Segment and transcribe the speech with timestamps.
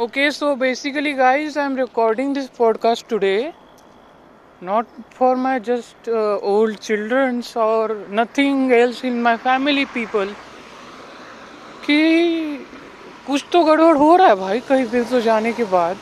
[0.00, 3.52] Okay so basically guys I am recording this podcast today
[4.62, 6.08] not for my just
[6.42, 10.26] old childrens और nothing else in my family people
[11.86, 12.66] कि
[13.26, 15.96] कुछ तो गड़बड़ हो रहा है भाई कहीं दिन तो जाने के बाद।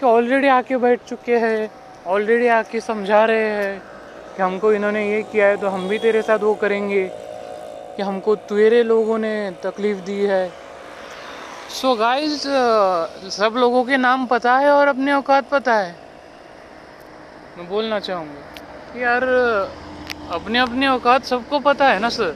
[0.00, 1.70] कि ऑलरेडी आके बैठ चुके हैं
[2.06, 3.80] ऑलरेडी आके समझा रहे हैं
[4.36, 7.08] कि हमको इन्होंने ये किया है तो हम भी तेरे साथ वो करेंगे।
[7.96, 10.65] कि हमको तेरे लोगों ने तकलीफ़ दी है।
[11.76, 12.42] सो so गाइस
[13.32, 15.90] सब लोगों के नाम पता है और अपने औकात पता है।
[17.58, 19.24] मैं बोलना चाहूँगा कि यार,
[20.32, 22.34] अपने अपने औकात सबको पता है ना सर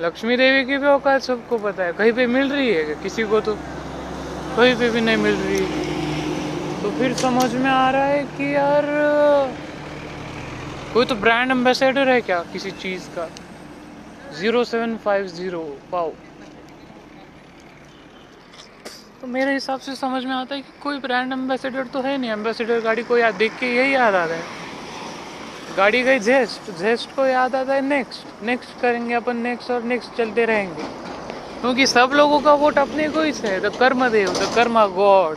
[0.00, 3.40] लक्ष्मी देवी की भी औकात सबको पता है। कहीं पे मिल रही है किसी को
[3.40, 3.54] तो?
[4.56, 8.54] कहीं पे भी नहीं मिल रही है। तो फिर समझ में आ रहा है कि
[8.54, 8.84] यार,
[10.94, 13.28] कोई तो ब्रांड एम्बेसडर है क्या किसी चीज़ का?
[14.38, 16.12] ज़ीरो सेवन फाइव ज़ीरो पाओ
[19.22, 22.30] तो मेरे हिसाब से समझ में आता है कि कोई ब्रांड एम्बेसडर तो है नहीं।
[22.30, 27.26] एम्बेसडर गाड़ी को याद देख के यही याद आता है। गाड़ी गई जेस्ट जेस्ट को
[27.26, 30.82] याद आता है नेक्स्ट नेक्स्ट करेंगे अपन नेक्स्ट और नेक्स्ट चलते रहेंगे।
[31.60, 35.36] क्योंकि सब लोगों का वोट अपने को ही है। द कर्म देव द कर्मा गॉड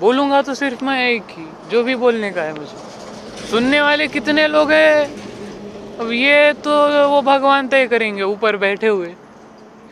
[0.00, 4.46] बोलूँगा तो सिर्फ़ मैं एक ही, जो भी बोलने का है मुझे। सुनने वाले कितने
[4.48, 5.06] लोग हैं?
[5.98, 9.14] अब ये तो वो भगवान तय करेंगे, ऊपर बैठे हुए।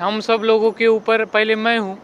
[0.00, 1.96] हम सब लोगों के ऊपर, पहले मैं हूँ।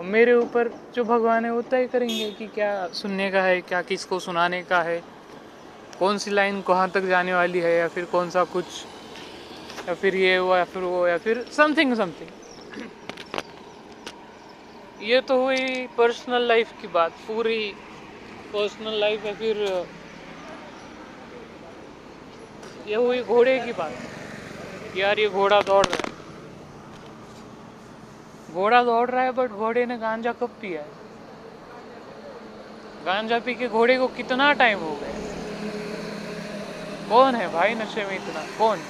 [0.00, 3.80] और मेरे ऊपर जो भगवान है वो तय करेंगे कि क्या सुनने का है, क्या
[3.82, 5.00] किसको सुनाने का है,
[5.98, 8.64] कौन सी लाइन कहाँ तक जाने वाली है, या फिर कौन सा कुछ,
[9.88, 12.30] या फिर ये वो या फिर वो, या फिर समथिंग समथिंग
[15.00, 17.60] ये तो हुई पर्सनल लाइफ की बात, पूरी
[18.52, 19.56] पर्सनल लाइफ या फिर,
[22.86, 26.09] ये हुई घोड़े की बात। यार ये घोड़ा दौड़ रहा है।
[28.50, 30.92] घोड़ा दौड़ रहा है बट घोड़े ने गांजा कब पिया है?
[33.02, 35.18] गांजा पी के घोड़े को कितना टाइम हो गया?
[37.08, 38.42] कौन है भाई नशे में इतना?
[38.56, 38.84] कौन?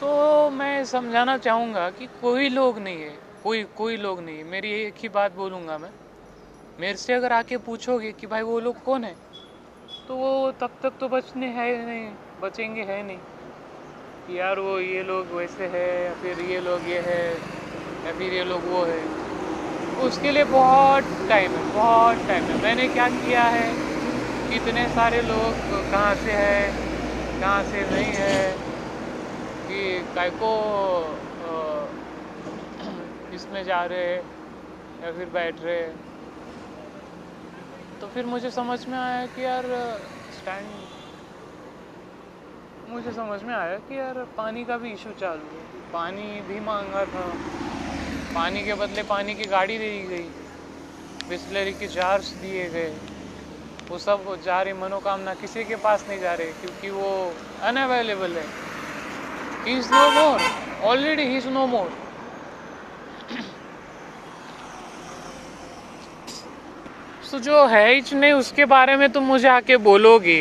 [0.00, 4.70] तो मैं समझाना चाहूँगा कि कोई लोग नहीं है, कोई कोई लोग नहीं है। मेरी
[4.82, 5.90] एक ही बात बोलूँगा मैं।
[6.78, 9.14] मेरे से अगर आके पूछोगे कि भाई वो लोग कौन है
[10.08, 13.20] तो वो तब तक तो बचने है नहीं, बचेंगे है नहीं।
[14.28, 17.20] यार वो ये लोग वैसे है या फिर ये लोग ये है
[18.08, 19.08] या फिर ये लोग वो है।
[19.96, 23.74] उसके लिए बहुत टाइम है, बहुत टाइम है। मैंने क्या किया है?
[24.48, 25.56] कितने सारे लोग
[25.90, 26.72] कहाँ से है,
[27.40, 28.58] कहाँ से नहीं है?
[29.68, 30.50] कि काय को
[33.32, 34.22] इसमें जा रहे हैं
[35.00, 35.82] या फिर बैठ रहे
[38.00, 39.64] तो फिर मुझे समझ में आया कि यार
[40.30, 40.88] स्टैंड
[42.86, 47.04] मुझे समझ में आया कि यार, पानी का भी इशू चालू है। पानी भी मांगा
[47.06, 47.24] था।
[48.38, 50.26] पानी के बदले पानी की गाड़ी दी गई।
[51.28, 52.90] बिस्लरी के जार्स दिए गए।
[53.88, 57.08] वो सब जा रही, मनोकामना किसी के पास नहीं जा रहे, क्योंकि वो
[57.68, 58.44] अनअवेलेबल है।
[59.64, 60.40] He is no more
[60.88, 61.90] already he is no more
[67.30, 70.40] तो जो है ही नहीं, उसके बारे में तुम मुझे आके बोलोगे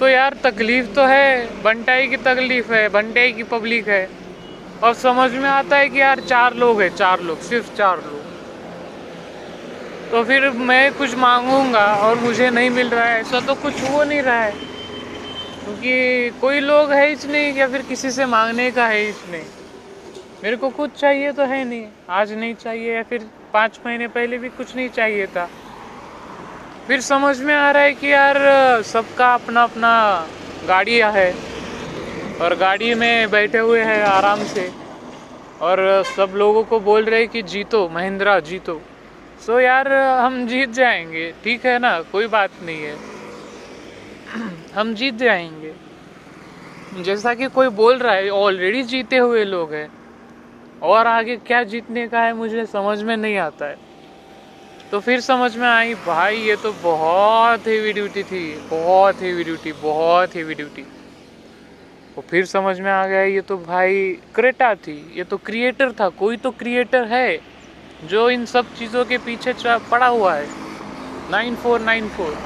[0.00, 4.02] तो यार तकलीफ़ तो है, बंटाई की तकलीफ़ है, बंटाई की पब्लिक है।
[4.82, 8.20] और समझ में आता है कि यार चार लोग हैं, चार लोग, सिर्फ़ चार लोग।
[10.10, 14.04] तो फिर मैं कुछ मांगूँगा और मुझे नहीं मिल रहा है, ऐसा तो कुछ हो
[14.04, 14.50] नहीं रहा है।
[15.64, 19.44] क्योंकि कोई लोग है ही नहीं, या फिर किसी से मांगने का है ही नहीं।
[20.42, 24.38] मेरे को कुछ चाहिए तो है नहीं, आज नहीं चाहिए, या फिर पाँच महीने पहले
[24.38, 25.48] भी कुछ नहीं चाहिए था।
[26.86, 28.36] फिर समझ में आ रहा है कि यार
[28.82, 30.26] सबका अपना अपना
[30.68, 31.49] गाड़ियाँ है।
[32.40, 34.72] और गाड़ी में बैठे हुए हैं आराम से।
[35.60, 38.80] और सब लोगों को बोल रहे कि जीतो, महिंद्रा जीतो।
[39.46, 42.00] सो so यार, हम जीत जाएँगे, ठीक है ना?
[42.00, 42.96] कोई बात नहीं है।
[44.74, 45.72] हम जीत जाएँगे।
[47.02, 49.88] जैसा कि कोई बोल रहा है ऑलरेडी जीते हुए लोग हैं।
[50.82, 53.74] और आगे क्या जीतने का है, मुझे समझ में नहीं आता है।
[54.92, 59.72] तो फिर समझ में आई, भाई, ये तो बहुत हेवी ड्यूटी थी, बहुत हेवी ड्यूटी
[59.72, 60.82] बहुत हेवी ड्यूटी
[62.16, 66.08] वो फिर समझ में आ गया ये तो भाई क्रेटा थी ये तो क्रिएटर था
[66.18, 67.38] कोई तो क्रिएटर है
[68.04, 69.54] जो इन सब चीज़ों के पीछे
[69.90, 70.46] पड़ा हुआ है।
[71.30, 72.36] Nine four nine four.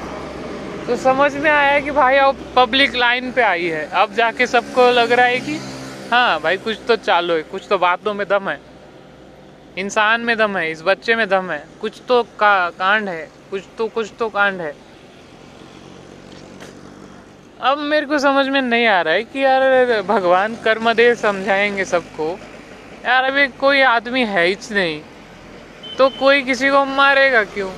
[0.87, 4.89] तो समझ में आया कि भाई अब पब्लिक लाइन पे आई है। अब जाके सबको
[4.91, 5.57] लग रहा है कि
[6.11, 8.59] हाँ भाई कुछ तो चालू है कुछ तो बातों में दम है।
[9.77, 13.63] इंसान में दम है इस बच्चे में दम है। कुछ तो का, कांड है कुछ
[13.77, 14.73] तो कुछ तो कांड है।
[17.57, 22.27] अब मेरे को समझ में नहीं आ रहा है कि यार भगवान कर्मदेव समझाएँगे सबको।
[23.05, 24.99] यार अभी कोई आदमी है ही नहीं
[25.97, 27.69] तो कोई किसी को मारेगा क्यों?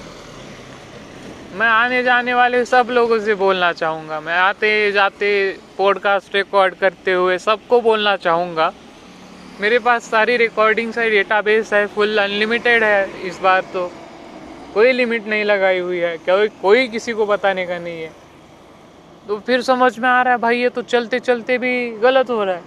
[1.53, 5.29] मैं आने जाने वाले सब लोगों से बोलना चाहूँगा। मैं आते जाते
[5.77, 8.71] पॉडकास्ट रिकॉर्ड करते हुए सबको बोलना चाहूँगा।
[9.59, 13.91] मेरे पास सारी रिकॉर्डिंग सारी डेटाबेस है फुल अनलिमिटेड है इस बार तो।
[14.73, 18.26] कोई लिमिट नहीं लगाई हुई है, कोई कोई किसी को बताने का नहीं है।
[19.27, 22.43] तो फिर समझ में आ रहा है, भाई ये तो चलते चलते भी गलत हो
[22.43, 22.63] रहा है।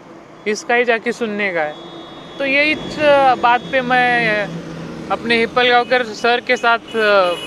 [0.47, 1.75] इसका ही जाके सुनने का है।
[2.39, 2.75] तो यही
[3.43, 4.47] बात पे मैं
[5.11, 6.93] अपने हिप्पल गाँवकर सर के साथ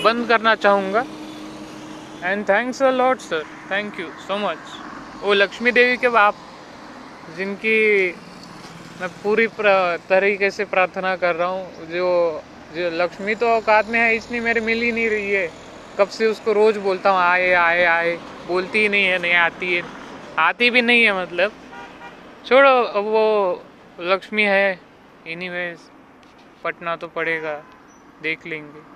[0.04, 1.04] बंद करना चाहूँगा।
[2.24, 4.58] And thanks a lot sir thank you so much
[5.22, 6.34] वो लक्ष्मी देवी के बाप,
[7.36, 8.08] जिनकी
[9.00, 9.46] मैं पूरी,
[10.08, 12.42] तरीके से प्रार्थना कर रहा हूँ, जो
[12.76, 15.48] जो लक्ष्मी तो औकात में है, इसलिए मेरे मिल ही नहीं रही है।
[15.98, 19.74] कब से उसको रोज़ बोलता हूँ, आए आए आए। बोलती ही नहीं है, नहीं आती
[19.74, 19.82] है।
[20.38, 21.52] आती भी नहीं है मतलब।
[22.48, 23.54] छोड़ो, अब वो
[24.00, 24.80] लक्ष्मी है।
[25.26, 25.78] एनीवेज
[26.64, 27.60] पटना तो पड़ेगा।
[28.22, 28.93] देख लेंगे।